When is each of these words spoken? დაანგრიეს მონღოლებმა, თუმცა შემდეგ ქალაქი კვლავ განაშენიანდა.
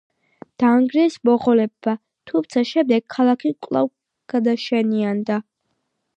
დაანგრიეს 0.61 1.17
მონღოლებმა, 1.29 1.93
თუმცა 2.31 2.65
შემდეგ 2.71 3.07
ქალაქი 3.17 3.55
კვლავ 3.67 3.93
განაშენიანდა. 4.35 5.41